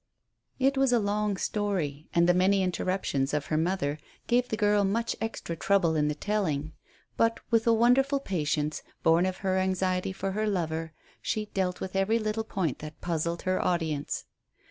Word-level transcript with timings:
It 0.57 0.79
was 0.79 0.91
a 0.91 0.97
long 0.97 1.37
story, 1.37 2.09
and 2.11 2.27
the 2.27 2.33
many 2.33 2.63
interruptions 2.63 3.35
of 3.35 3.45
her 3.53 3.55
mother 3.57 3.99
gave 4.25 4.49
the 4.49 4.57
girl 4.57 4.83
much 4.83 5.15
extra 5.21 5.55
trouble 5.55 5.95
in 5.95 6.07
the 6.07 6.15
telling; 6.15 6.73
but 7.17 7.39
with 7.51 7.67
a 7.67 7.73
wonderful 7.75 8.19
patience, 8.19 8.81
born 9.03 9.27
of 9.27 9.37
her 9.45 9.57
anxiety 9.59 10.11
for 10.11 10.31
her 10.31 10.47
lover, 10.47 10.93
she 11.21 11.45
dealt 11.53 11.81
with 11.81 11.95
every 11.95 12.17
little 12.17 12.43
point 12.43 12.79
that 12.79 12.99
puzzled 12.99 13.43
her 13.43 13.63
audience. 13.63 14.25